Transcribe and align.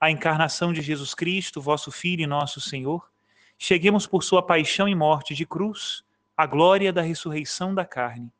a 0.00 0.10
encarnação 0.10 0.72
de 0.72 0.80
Jesus 0.80 1.14
Cristo, 1.14 1.60
vosso 1.60 1.90
Filho 1.90 2.22
e 2.22 2.26
nosso 2.26 2.58
Senhor, 2.60 3.10
cheguemos 3.58 4.06
por 4.06 4.24
sua 4.24 4.42
paixão 4.42 4.88
e 4.88 4.94
morte 4.94 5.34
de 5.34 5.44
cruz 5.44 6.02
à 6.34 6.46
glória 6.46 6.90
da 6.90 7.02
ressurreição 7.02 7.74
da 7.74 7.84
carne. 7.84 8.32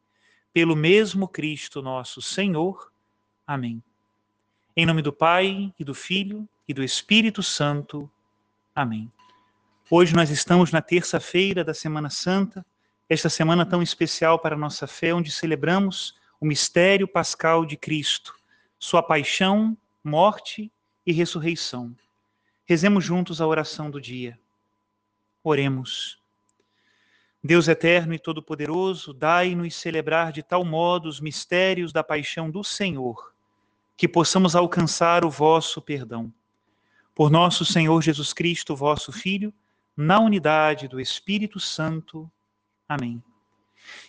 Pelo 0.54 0.74
mesmo 0.74 1.28
Cristo 1.28 1.82
nosso 1.82 2.22
Senhor. 2.22 2.90
Amém. 3.46 3.82
Em 4.74 4.86
nome 4.86 5.02
do 5.02 5.12
Pai, 5.12 5.72
e 5.78 5.84
do 5.84 5.94
Filho, 5.94 6.48
e 6.66 6.72
do 6.72 6.82
Espírito 6.82 7.42
Santo. 7.42 8.10
Amém. 8.74 9.12
Hoje 9.90 10.14
nós 10.14 10.30
estamos 10.30 10.72
na 10.72 10.80
terça-feira 10.80 11.62
da 11.62 11.74
Semana 11.74 12.08
Santa, 12.08 12.64
esta 13.08 13.28
semana 13.28 13.66
tão 13.66 13.82
especial 13.82 14.38
para 14.38 14.54
a 14.54 14.58
nossa 14.58 14.86
fé, 14.86 15.12
onde 15.12 15.30
celebramos 15.30 16.14
o 16.40 16.46
mistério 16.46 17.06
pascal 17.06 17.66
de 17.66 17.76
Cristo, 17.76 18.34
sua 18.78 19.02
paixão, 19.02 19.76
morte 20.02 20.72
e 21.10 21.12
ressurreição. 21.12 21.94
Rezemos 22.64 23.04
juntos 23.04 23.40
a 23.40 23.46
oração 23.46 23.90
do 23.90 24.00
dia. 24.00 24.38
Oremos. 25.42 26.18
Deus 27.42 27.68
eterno 27.68 28.14
e 28.14 28.18
todo-poderoso, 28.18 29.12
dai-nos 29.12 29.74
celebrar 29.74 30.30
de 30.30 30.42
tal 30.42 30.64
modo 30.64 31.08
os 31.08 31.20
mistérios 31.20 31.92
da 31.92 32.04
paixão 32.04 32.50
do 32.50 32.62
Senhor, 32.62 33.34
que 33.96 34.06
possamos 34.06 34.54
alcançar 34.54 35.24
o 35.24 35.30
vosso 35.30 35.82
perdão. 35.82 36.32
Por 37.14 37.30
nosso 37.30 37.64
Senhor 37.64 38.00
Jesus 38.02 38.32
Cristo, 38.32 38.76
vosso 38.76 39.10
Filho, 39.10 39.52
na 39.96 40.20
unidade 40.20 40.86
do 40.86 41.00
Espírito 41.00 41.58
Santo. 41.58 42.30
Amém. 42.88 43.22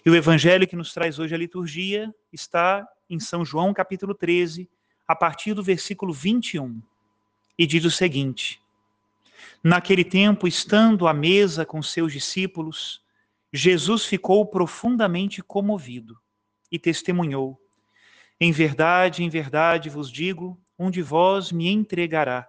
E 0.05 0.09
o 0.09 0.15
evangelho 0.15 0.67
que 0.67 0.75
nos 0.75 0.93
traz 0.93 1.17
hoje 1.17 1.33
a 1.33 1.37
liturgia 1.37 2.13
está 2.31 2.87
em 3.09 3.19
São 3.19 3.43
João, 3.43 3.73
capítulo 3.73 4.13
13, 4.13 4.69
a 5.07 5.15
partir 5.15 5.53
do 5.53 5.63
versículo 5.63 6.13
21, 6.13 6.81
e 7.57 7.65
diz 7.65 7.85
o 7.85 7.91
seguinte: 7.91 8.61
Naquele 9.63 10.03
tempo, 10.03 10.47
estando 10.47 11.07
à 11.07 11.13
mesa 11.13 11.65
com 11.65 11.81
seus 11.81 12.11
discípulos, 12.11 13.01
Jesus 13.53 14.05
ficou 14.05 14.45
profundamente 14.45 15.43
comovido 15.43 16.17
e 16.71 16.79
testemunhou: 16.79 17.61
Em 18.39 18.51
verdade, 18.51 19.23
em 19.23 19.29
verdade 19.29 19.89
vos 19.89 20.11
digo, 20.11 20.59
um 20.79 20.89
de 20.89 21.01
vós 21.01 21.51
me 21.51 21.69
entregará. 21.69 22.47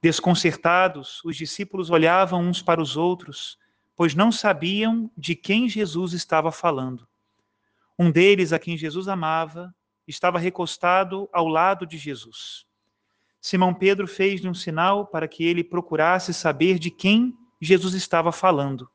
Desconcertados, 0.00 1.20
os 1.24 1.36
discípulos 1.36 1.90
olhavam 1.90 2.42
uns 2.42 2.62
para 2.62 2.80
os 2.80 2.96
outros, 2.96 3.58
pois 3.96 4.14
não 4.14 4.30
sabiam 4.30 5.10
de 5.16 5.34
quem 5.34 5.68
Jesus 5.68 6.12
estava 6.12 6.52
falando. 6.52 7.06
Um 7.98 8.10
deles, 8.10 8.52
a 8.52 8.58
quem 8.58 8.76
Jesus 8.76 9.08
amava, 9.08 9.74
estava 10.06 10.38
recostado 10.38 11.28
ao 11.32 11.48
lado 11.48 11.84
de 11.84 11.98
Jesus. 11.98 12.67
Simão 13.40 13.72
Pedro 13.72 14.06
fez-lhe 14.06 14.48
um 14.48 14.54
sinal 14.54 15.06
para 15.06 15.28
que 15.28 15.44
ele 15.44 15.62
procurasse 15.62 16.34
saber 16.34 16.78
de 16.78 16.90
quem 16.90 17.36
Jesus 17.60 17.94
estava 17.94 18.32
falando. 18.32 18.88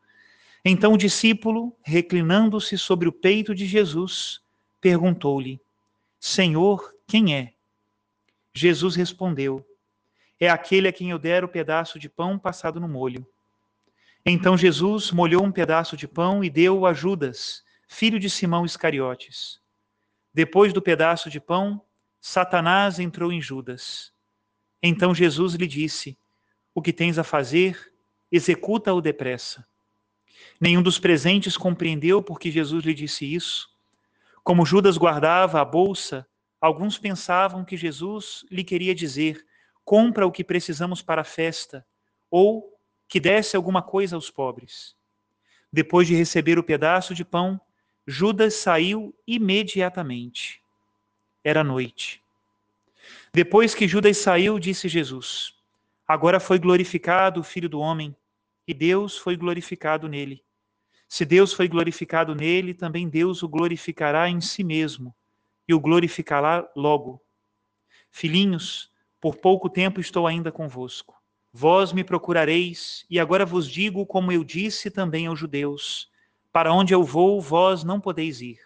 Então 0.66 0.94
o 0.94 0.98
discípulo, 0.98 1.76
reclinando-se 1.82 2.78
sobre 2.78 3.08
o 3.08 3.12
peito 3.12 3.54
de 3.54 3.66
Jesus, 3.66 4.42
perguntou-lhe: 4.80 5.62
Senhor, 6.20 6.94
quem 7.08 7.36
é? 7.36 7.54
Jesus 8.54 8.96
respondeu: 8.96 9.66
É 10.40 10.50
aquele 10.50 10.88
a 10.88 10.94
quem 10.94 11.10
eu 11.10 11.20
der 11.20 11.44
o 11.44 11.50
pedaço 11.50 12.00
de 12.00 12.08
pão 12.08 12.40
passado 12.40 12.80
no 12.80 12.88
molho. 12.88 13.28
Então 14.26 14.58
Jesus 14.58 15.12
molhou 15.12 15.44
um 15.44 15.52
pedaço 15.52 15.98
de 15.98 16.08
pão 16.08 16.44
e 16.44 16.50
deu-o 16.50 16.86
a 16.86 16.94
Judas, 16.94 17.62
filho 17.90 18.18
de 18.18 18.30
Simão 18.30 18.64
Iscariotes. 18.64 19.60
Depois 20.34 20.72
do 20.72 20.82
pedaço 20.82 21.30
de 21.30 21.42
pão, 21.42 21.82
Satanás 22.22 23.00
entrou 23.00 23.34
em 23.34 23.42
Judas. 23.42 24.14
Então 24.86 25.16
Jesus 25.16 25.54
lhe 25.54 25.66
disse: 25.66 26.18
O 26.76 26.82
que 26.82 26.92
tens 26.92 27.18
a 27.18 27.24
fazer, 27.24 27.94
executa-o 28.30 29.00
depressa. 29.00 29.66
Nenhum 30.60 30.84
dos 30.84 31.00
presentes 31.00 31.56
compreendeu 31.56 32.22
porque 32.22 32.52
Jesus 32.52 32.84
lhe 32.84 32.94
disse 32.94 33.34
isso. 33.34 33.70
Como 34.44 34.66
Judas 34.66 34.98
guardava 34.98 35.62
a 35.62 35.66
bolsa, 35.66 36.28
alguns 36.60 36.98
pensavam 36.98 37.64
que 37.64 37.78
Jesus 37.78 38.46
lhe 38.52 38.64
queria 38.64 38.94
dizer: 38.94 39.46
compra 39.86 40.28
o 40.28 40.32
que 40.32 40.44
precisamos 40.44 41.02
para 41.02 41.22
a 41.22 41.26
festa, 41.26 41.86
ou 42.30 42.78
que 43.08 43.20
desse 43.20 43.56
alguma 43.56 43.82
coisa 43.82 44.16
aos 44.16 44.30
pobres. 44.30 44.96
Depois 45.72 46.08
de 46.08 46.16
receber 46.16 46.60
o 46.60 46.64
pedaço 46.64 47.16
de 47.16 47.24
pão, 47.24 47.60
Judas 48.06 48.56
saiu 48.56 49.16
imediatamente. 49.26 50.62
Era 51.44 51.64
noite. 51.64 52.23
Depois 53.34 53.74
que 53.74 53.88
Judas 53.88 54.18
saiu, 54.18 54.60
disse 54.60 54.88
Jesus: 54.88 55.56
Agora 56.08 56.40
foi 56.40 56.60
glorificado 56.60 57.40
o 57.40 57.44
Filho 57.44 57.68
do 57.68 57.80
Homem, 57.80 58.16
e 58.68 58.74
Deus 58.74 59.18
foi 59.18 59.36
glorificado 59.36 60.08
nele. 60.08 60.44
Se 61.10 61.26
Deus 61.26 61.52
foi 61.52 61.68
glorificado 61.68 62.36
nele, 62.36 62.74
também 62.74 63.10
Deus 63.10 63.44
o 63.44 63.50
glorificará 63.50 64.30
em 64.30 64.40
si 64.40 64.64
mesmo, 64.64 65.16
e 65.68 65.74
o 65.74 65.80
glorificará 65.80 66.70
logo. 66.76 67.22
Filhinhos, 68.12 68.92
por 69.20 69.36
pouco 69.36 69.70
tempo 69.70 70.00
estou 70.00 70.28
ainda 70.28 70.52
convosco. 70.52 71.16
Vós 71.52 71.92
me 71.92 72.04
procurareis, 72.04 73.06
e 73.10 73.20
agora 73.20 73.46
vos 73.46 73.68
digo 73.68 74.06
como 74.06 74.32
eu 74.32 74.44
disse 74.44 74.90
também 74.92 75.28
aos 75.28 75.40
judeus 75.40 76.12
para 76.54 76.72
onde 76.72 76.94
eu 76.94 77.04
vou, 77.04 77.42
vós 77.42 77.84
não 77.84 78.00
podeis 78.00 78.40
ir. 78.40 78.60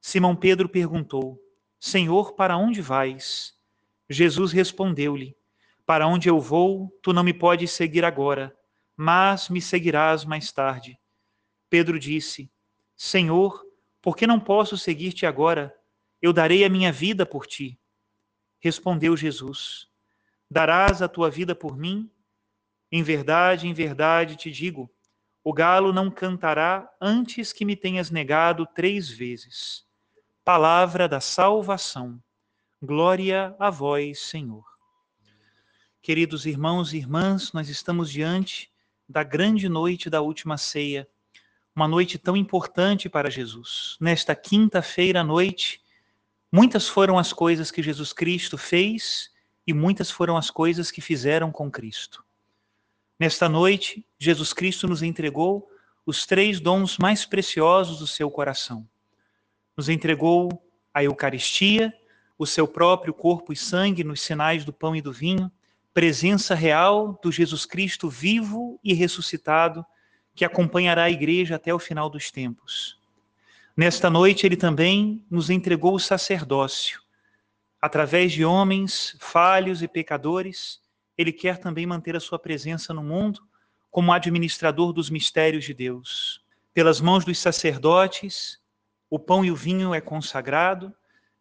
Simão 0.00 0.34
Pedro 0.34 0.68
perguntou: 0.68 1.40
Senhor, 1.78 2.32
para 2.32 2.56
onde 2.56 2.82
vais? 2.82 3.55
Jesus 4.08 4.52
respondeu-lhe: 4.52 5.36
Para 5.84 6.06
onde 6.06 6.28
eu 6.28 6.40
vou, 6.40 6.96
tu 7.02 7.12
não 7.12 7.24
me 7.24 7.34
podes 7.34 7.72
seguir 7.72 8.04
agora, 8.04 8.56
mas 8.96 9.48
me 9.48 9.60
seguirás 9.60 10.24
mais 10.24 10.52
tarde. 10.52 10.98
Pedro 11.68 11.98
disse: 11.98 12.50
Senhor, 12.96 13.64
por 14.00 14.16
que 14.16 14.26
não 14.26 14.38
posso 14.38 14.78
seguir-te 14.78 15.26
agora? 15.26 15.74
Eu 16.22 16.32
darei 16.32 16.64
a 16.64 16.68
minha 16.68 16.92
vida 16.92 17.26
por 17.26 17.46
ti. 17.46 17.78
Respondeu 18.60 19.16
Jesus: 19.16 19.88
Darás 20.50 21.02
a 21.02 21.08
tua 21.08 21.30
vida 21.30 21.54
por 21.54 21.76
mim? 21.76 22.10
Em 22.90 23.02
verdade, 23.02 23.66
em 23.66 23.74
verdade 23.74 24.36
te 24.36 24.50
digo, 24.50 24.88
o 25.42 25.52
galo 25.52 25.92
não 25.92 26.10
cantará 26.10 26.88
antes 27.00 27.52
que 27.52 27.64
me 27.64 27.76
tenhas 27.76 28.10
negado 28.10 28.66
três 28.66 29.08
vezes. 29.08 29.84
Palavra 30.44 31.08
da 31.08 31.20
salvação. 31.20 32.22
Glória 32.82 33.56
a 33.58 33.70
vós, 33.70 34.20
Senhor. 34.20 34.62
Queridos 36.02 36.44
irmãos 36.44 36.92
e 36.92 36.98
irmãs, 36.98 37.50
nós 37.54 37.70
estamos 37.70 38.10
diante 38.10 38.70
da 39.08 39.22
grande 39.22 39.66
noite 39.66 40.10
da 40.10 40.20
última 40.20 40.58
ceia, 40.58 41.08
uma 41.74 41.88
noite 41.88 42.18
tão 42.18 42.36
importante 42.36 43.08
para 43.08 43.30
Jesus. 43.30 43.96
Nesta 43.98 44.36
quinta-feira 44.36 45.22
à 45.22 45.24
noite, 45.24 45.82
muitas 46.52 46.86
foram 46.86 47.18
as 47.18 47.32
coisas 47.32 47.70
que 47.70 47.82
Jesus 47.82 48.12
Cristo 48.12 48.58
fez 48.58 49.32
e 49.66 49.72
muitas 49.72 50.10
foram 50.10 50.36
as 50.36 50.50
coisas 50.50 50.90
que 50.90 51.00
fizeram 51.00 51.50
com 51.50 51.70
Cristo. 51.70 52.22
Nesta 53.18 53.48
noite, 53.48 54.06
Jesus 54.18 54.52
Cristo 54.52 54.86
nos 54.86 55.02
entregou 55.02 55.66
os 56.04 56.26
três 56.26 56.60
dons 56.60 56.98
mais 56.98 57.24
preciosos 57.24 58.00
do 58.00 58.06
seu 58.06 58.30
coração. 58.30 58.86
Nos 59.74 59.88
entregou 59.88 60.62
a 60.92 61.02
Eucaristia, 61.02 61.90
o 62.38 62.46
seu 62.46 62.68
próprio 62.68 63.14
corpo 63.14 63.52
e 63.52 63.56
sangue 63.56 64.04
nos 64.04 64.20
sinais 64.20 64.64
do 64.64 64.72
pão 64.72 64.94
e 64.94 65.00
do 65.00 65.12
vinho, 65.12 65.50
presença 65.94 66.54
real 66.54 67.18
do 67.22 67.32
Jesus 67.32 67.64
Cristo 67.64 68.10
vivo 68.10 68.78
e 68.84 68.92
ressuscitado, 68.92 69.84
que 70.34 70.44
acompanhará 70.44 71.04
a 71.04 71.10
igreja 71.10 71.56
até 71.56 71.72
o 71.72 71.78
final 71.78 72.10
dos 72.10 72.30
tempos. 72.30 73.00
Nesta 73.74 74.10
noite, 74.10 74.46
ele 74.46 74.56
também 74.56 75.24
nos 75.30 75.48
entregou 75.50 75.94
o 75.94 76.00
sacerdócio. 76.00 77.00
Através 77.80 78.32
de 78.32 78.44
homens 78.44 79.16
falhos 79.20 79.82
e 79.82 79.88
pecadores, 79.88 80.80
ele 81.16 81.32
quer 81.32 81.58
também 81.58 81.86
manter 81.86 82.16
a 82.16 82.20
sua 82.20 82.38
presença 82.38 82.92
no 82.92 83.02
mundo 83.02 83.40
como 83.90 84.12
administrador 84.12 84.92
dos 84.92 85.08
mistérios 85.08 85.64
de 85.64 85.72
Deus. 85.72 86.44
Pelas 86.74 87.00
mãos 87.00 87.24
dos 87.24 87.38
sacerdotes, 87.38 88.58
o 89.08 89.18
pão 89.18 89.42
e 89.42 89.50
o 89.50 89.56
vinho 89.56 89.94
é 89.94 90.00
consagrado, 90.00 90.94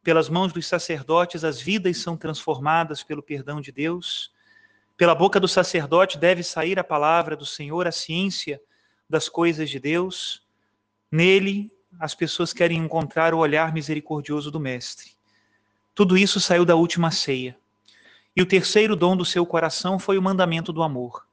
pelas 0.06 0.30
mãos 0.30 0.54
dos 0.54 0.68
sacerdotes, 0.68 1.44
as 1.44 1.60
vidas 1.60 1.98
são 1.98 2.16
transformadas 2.16 3.02
pelo 3.02 3.24
perdão 3.24 3.60
de 3.60 3.72
Deus. 3.72 4.32
Pela 4.96 5.16
boca 5.16 5.40
do 5.40 5.48
sacerdote 5.48 6.20
deve 6.20 6.44
sair 6.44 6.78
a 6.78 6.84
palavra 6.84 7.36
do 7.36 7.44
Senhor, 7.44 7.88
a 7.88 7.92
ciência 7.92 8.62
das 9.10 9.28
coisas 9.28 9.68
de 9.68 9.80
Deus. 9.80 10.44
Nele, 11.12 11.72
as 12.00 12.14
pessoas 12.14 12.54
querem 12.54 12.78
encontrar 12.78 13.34
o 13.34 13.40
olhar 13.40 13.74
misericordioso 13.74 14.52
do 14.52 14.60
Mestre. 14.60 15.14
Tudo 15.96 16.16
isso 16.16 16.40
saiu 16.40 16.64
da 16.64 16.76
última 16.76 17.10
ceia. 17.10 17.58
E 18.36 18.44
o 18.44 18.46
terceiro 18.46 18.96
dom 18.96 19.18
do 19.18 19.26
seu 19.26 19.44
coração 19.44 19.98
foi 19.98 20.20
o 20.20 20.22
mandamento 20.22 20.72
do 20.72 20.84
amor. 20.84 21.26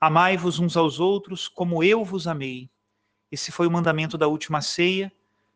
Amai-vos 0.00 0.58
uns 0.58 0.74
aos 0.74 0.98
outros 1.00 1.48
como 1.48 1.84
eu 1.84 2.02
vos 2.02 2.26
amei. 2.26 2.70
Esse 3.30 3.52
foi 3.52 3.66
o 3.66 3.70
mandamento 3.70 4.16
da 4.16 4.26
última 4.26 4.62
ceia, 4.62 5.12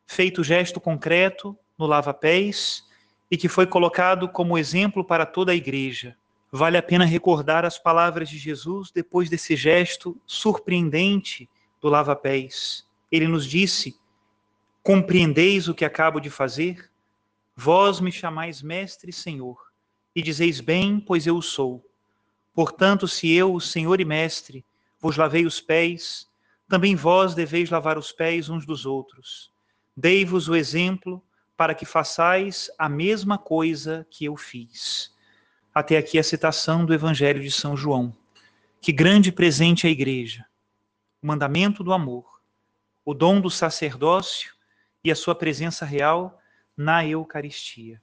feito 0.06 0.44
gesto 0.44 0.78
concreto 0.78 1.58
no 1.78 1.86
lava-pés 1.86 2.84
e 3.30 3.36
que 3.36 3.48
foi 3.48 3.66
colocado 3.66 4.28
como 4.28 4.58
exemplo 4.58 5.04
para 5.04 5.26
toda 5.26 5.52
a 5.52 5.54
igreja 5.54 6.16
vale 6.56 6.76
a 6.76 6.82
pena 6.82 7.04
recordar 7.04 7.64
as 7.64 7.80
palavras 7.80 8.28
de 8.28 8.38
Jesus 8.38 8.92
depois 8.92 9.28
desse 9.28 9.56
gesto 9.56 10.16
surpreendente 10.24 11.50
do 11.80 11.88
lava-pés. 11.88 12.86
Ele 13.10 13.26
nos 13.26 13.44
disse: 13.44 13.98
Compreendeis 14.80 15.66
o 15.66 15.74
que 15.74 15.84
acabo 15.84 16.20
de 16.20 16.30
fazer? 16.30 16.88
Vós 17.56 17.98
me 17.98 18.12
chamais 18.12 18.62
mestre 18.62 19.10
e 19.10 19.12
senhor, 19.12 19.58
e 20.14 20.22
dizeis 20.22 20.60
bem, 20.60 21.00
pois 21.00 21.26
eu 21.26 21.36
o 21.36 21.42
sou. 21.42 21.84
Portanto, 22.54 23.08
se 23.08 23.32
eu, 23.32 23.58
senhor 23.58 24.00
e 24.00 24.04
mestre, 24.04 24.64
vos 25.00 25.16
lavei 25.16 25.44
os 25.44 25.60
pés, 25.60 26.30
também 26.68 26.94
vós 26.94 27.34
deveis 27.34 27.68
lavar 27.68 27.98
os 27.98 28.12
pés 28.12 28.48
uns 28.48 28.64
dos 28.64 28.86
outros. 28.86 29.50
Dei-vos 29.96 30.48
o 30.48 30.54
exemplo 30.54 31.20
para 31.56 31.74
que 31.74 31.84
façais 31.84 32.70
a 32.78 32.88
mesma 32.88 33.38
coisa 33.38 34.06
que 34.10 34.24
eu 34.24 34.36
fiz 34.36 35.14
até 35.74 35.96
aqui 35.96 36.18
a 36.18 36.22
citação 36.22 36.86
do 36.86 36.94
Evangelho 36.94 37.42
de 37.42 37.50
São 37.50 37.76
João. 37.76 38.16
Que 38.80 38.92
grande 38.92 39.32
presente 39.32 39.88
à 39.88 39.90
igreja! 39.90 40.46
O 41.20 41.26
mandamento 41.26 41.82
do 41.82 41.92
amor, 41.92 42.40
o 43.04 43.12
dom 43.12 43.40
do 43.40 43.50
sacerdócio 43.50 44.54
e 45.02 45.10
a 45.10 45.16
sua 45.16 45.34
presença 45.34 45.84
real 45.84 46.40
na 46.76 47.04
Eucaristia. 47.04 48.00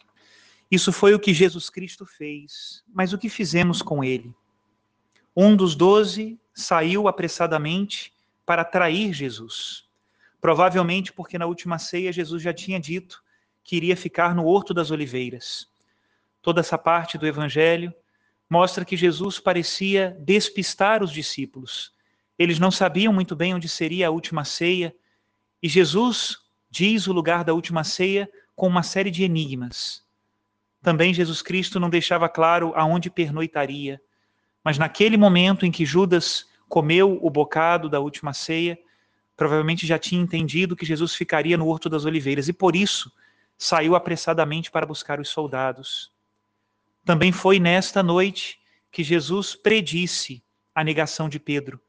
Isso 0.70 0.92
foi 0.92 1.14
o 1.14 1.20
que 1.20 1.34
Jesus 1.34 1.70
Cristo 1.70 2.06
fez, 2.06 2.84
mas 2.94 3.14
o 3.14 3.18
que 3.18 3.30
fizemos 3.30 3.82
com 3.82 4.04
ele? 4.04 4.34
Um 5.36 5.56
dos 5.56 5.76
doze 5.76 6.40
saiu 6.54 7.08
apressadamente 7.08 8.14
para 8.46 8.66
trair 8.66 9.14
Jesus. 9.14 9.86
Provavelmente 10.42 11.14
porque 11.14 11.38
na 11.38 11.46
última 11.46 11.78
ceia 11.78 12.12
Jesus 12.12 12.42
já 12.42 12.54
tinha 12.54 12.80
dito 12.80 13.24
que 13.64 13.76
iria 13.76 13.96
ficar 13.96 14.36
no 14.36 14.46
Horto 14.46 14.74
das 14.74 14.92
Oliveiras 14.92 15.72
toda 16.42 16.60
essa 16.60 16.78
parte 16.78 17.18
do 17.18 17.28
Evangelho, 17.28 17.94
mostra 18.50 18.84
que 18.84 18.98
Jesus 18.98 19.40
parecia 19.40 20.18
despistar 20.20 21.04
os 21.04 21.12
discípulos. 21.12 21.94
Eles 22.38 22.60
não 22.60 22.72
sabiam 22.72 23.14
muito 23.14 23.36
bem 23.36 23.54
onde 23.54 23.70
seria 23.70 24.08
a 24.08 24.12
última 24.12 24.44
ceia, 24.44 24.94
e 25.62 25.70
Jesus 25.70 26.38
diz 26.70 27.08
o 27.08 27.14
lugar 27.14 27.44
da 27.44 27.54
última 27.54 27.84
ceia 27.84 28.30
com 28.56 28.68
uma 28.68 28.84
série 28.84 29.12
de 29.12 29.24
enigmas. 29.24 30.04
Também 30.82 31.14
Jesus 31.14 31.42
Cristo 31.42 31.80
não 31.80 31.90
deixava 31.90 32.28
claro 32.28 32.74
aonde 32.76 33.10
pernoitaria, 33.10 34.02
mas 34.64 34.78
naquele 34.78 35.18
momento 35.18 35.66
em 35.66 35.72
que 35.72 35.86
Judas 35.86 36.48
comeu 36.68 37.20
o 37.22 37.30
bocado 37.30 37.88
da 37.88 38.00
última 38.00 38.34
ceia, 38.34 38.80
provavelmente 39.36 39.86
já 39.86 40.00
tinha 40.00 40.22
entendido 40.22 40.76
que 40.76 40.86
Jesus 40.86 41.14
ficaria 41.14 41.58
no 41.58 41.68
Horto 41.68 41.90
das 41.90 42.06
Oliveiras 42.06 42.48
e 42.48 42.54
por 42.54 42.76
isso 42.76 43.12
saiu 43.62 43.96
apressadamente 43.96 44.72
para 44.72 44.88
buscar 44.88 45.20
os 45.20 45.30
soldados. 45.30 46.12
Também 47.06 47.32
foi 47.32 47.60
nesta 47.60 48.02
noite 48.02 48.60
que 48.92 49.04
Jesus 49.04 49.54
predisse 49.54 50.44
a 50.74 50.84
negação 50.84 51.30
de 51.30 51.40
Pedro. 51.40 51.80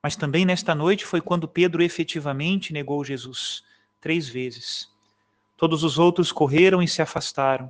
Mas 0.00 0.14
também 0.14 0.44
nesta 0.44 0.76
noite 0.76 1.04
foi 1.04 1.20
quando 1.20 1.48
Pedro 1.48 1.82
efetivamente 1.82 2.72
negou 2.72 3.04
Jesus 3.04 3.64
três 4.00 4.28
vezes. 4.28 4.88
Todos 5.56 5.82
os 5.82 5.98
outros 5.98 6.30
correram 6.30 6.80
e 6.80 6.86
se 6.86 7.02
afastaram. 7.02 7.68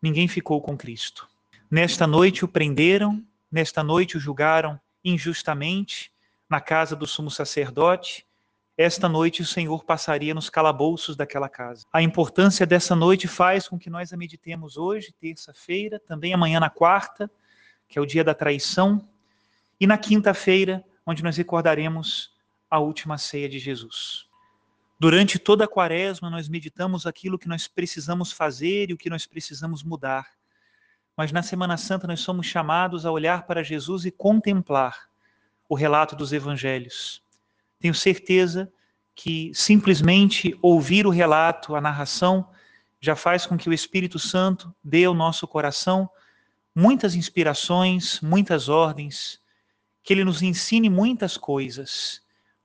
Ninguém 0.00 0.26
ficou 0.26 0.62
com 0.62 0.74
Cristo. 0.74 1.28
Nesta 1.70 2.06
noite 2.06 2.46
o 2.46 2.48
prenderam, 2.48 3.22
nesta 3.52 3.84
noite 3.84 4.16
o 4.16 4.20
julgaram 4.20 4.80
injustamente 5.04 6.10
na 6.48 6.62
casa 6.62 6.96
do 6.96 7.06
sumo 7.06 7.30
sacerdote 7.30 8.26
esta 8.78 9.08
noite 9.08 9.42
o 9.42 9.44
Senhor 9.44 9.82
passaria 9.82 10.32
nos 10.32 10.48
calabouços 10.48 11.16
daquela 11.16 11.48
casa. 11.48 11.84
A 11.92 12.00
importância 12.00 12.64
dessa 12.64 12.94
noite 12.94 13.26
faz 13.26 13.66
com 13.66 13.76
que 13.76 13.90
nós 13.90 14.12
a 14.12 14.16
meditemos 14.16 14.76
hoje, 14.76 15.12
terça-feira, 15.20 15.98
também 15.98 16.32
amanhã 16.32 16.60
na 16.60 16.70
quarta, 16.70 17.28
que 17.88 17.98
é 17.98 18.00
o 18.00 18.06
dia 18.06 18.22
da 18.22 18.34
traição, 18.34 19.04
e 19.80 19.86
na 19.86 19.98
quinta-feira, 19.98 20.84
onde 21.04 21.24
nós 21.24 21.36
recordaremos 21.36 22.32
a 22.70 22.78
última 22.78 23.18
ceia 23.18 23.48
de 23.48 23.58
Jesus. 23.58 24.28
Durante 25.00 25.40
toda 25.40 25.64
a 25.64 25.68
quaresma, 25.68 26.30
nós 26.30 26.48
meditamos 26.48 27.04
aquilo 27.04 27.36
que 27.36 27.48
nós 27.48 27.66
precisamos 27.66 28.30
fazer 28.30 28.90
e 28.90 28.92
o 28.92 28.96
que 28.96 29.10
nós 29.10 29.26
precisamos 29.26 29.82
mudar. 29.82 30.24
Mas 31.16 31.32
na 31.32 31.42
Semana 31.42 31.76
Santa, 31.76 32.06
nós 32.06 32.20
somos 32.20 32.46
chamados 32.46 33.04
a 33.04 33.10
olhar 33.10 33.44
para 33.44 33.64
Jesus 33.64 34.04
e 34.04 34.12
contemplar 34.12 35.08
o 35.68 35.74
relato 35.74 36.14
dos 36.14 36.32
evangelhos 36.32 37.26
tenho 37.78 37.94
certeza 37.94 38.70
que 39.20 39.50
simplesmente 39.52 40.56
ouvir 40.62 41.04
o 41.04 41.10
relato, 41.10 41.74
a 41.74 41.80
narração, 41.80 42.48
já 43.00 43.16
faz 43.16 43.44
com 43.44 43.58
que 43.58 43.68
o 43.68 43.72
Espírito 43.72 44.16
Santo 44.16 44.72
dê 44.82 45.06
ao 45.06 45.12
nosso 45.12 45.44
coração 45.48 46.08
muitas 46.72 47.16
inspirações, 47.16 48.20
muitas 48.20 48.68
ordens, 48.68 49.42
que 50.04 50.12
ele 50.12 50.22
nos 50.22 50.40
ensine 50.40 50.88
muitas 50.88 51.36
coisas. 51.36 52.22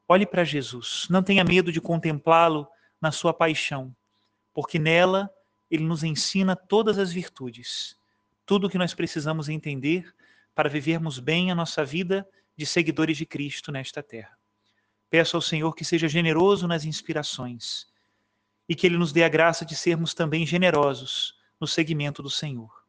Olhe 0.08 0.28
para 0.28 0.44
Jesus, 0.44 1.08
não 1.10 1.24
tenha 1.24 1.44
medo 1.44 1.72
de 1.72 1.82
contemplá-lo 1.82 2.68
na 3.02 3.12
sua 3.12 3.34
paixão, 3.34 3.92
porque 4.54 4.78
nela 4.78 5.32
ele 5.72 5.84
nos 5.84 6.04
ensina 6.04 6.56
todas 6.56 7.00
as 7.00 7.12
virtudes, 7.12 7.98
tudo 8.46 8.68
o 8.68 8.70
que 8.70 8.78
nós 8.78 8.94
precisamos 8.94 9.50
entender 9.50 10.14
para 10.54 10.70
vivermos 10.70 11.18
bem 11.18 11.50
a 11.50 11.56
nossa 11.56 11.84
vida 11.84 12.30
de 12.56 12.68
seguidores 12.68 13.18
de 13.18 13.26
Cristo 13.26 13.72
nesta 13.72 14.04
terra. 14.04 14.38
Peço 15.14 15.38
ao 15.38 15.42
Senhor 15.44 15.76
que 15.76 15.86
seja 15.86 16.08
generoso 16.08 16.68
nas 16.68 16.86
inspirações 16.86 17.86
e 18.68 18.74
que 18.74 18.88
Ele 18.88 18.98
nos 18.98 19.14
dê 19.14 19.24
a 19.24 19.30
graça 19.30 19.64
de 19.64 19.76
sermos 19.76 20.16
também 20.16 20.44
generosos 20.44 21.38
no 21.62 21.68
seguimento 21.68 22.24
do 22.24 22.32
Senhor. 22.32 22.84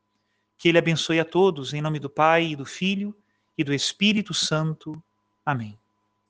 Que 0.57 0.71
Ele 0.71 0.79
abençoe 0.79 1.21
a 1.21 1.25
todos, 1.27 1.75
em 1.75 1.83
nome 1.83 1.99
do 1.99 2.09
Pai, 2.09 2.47
e 2.47 2.57
do 2.57 2.65
Filho 2.65 3.15
e 3.59 3.63
do 3.63 3.75
Espírito 3.75 4.33
Santo. 4.33 5.05
Amém. 5.45 5.79